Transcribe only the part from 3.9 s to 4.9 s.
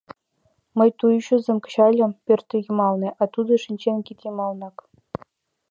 кид йымалнак.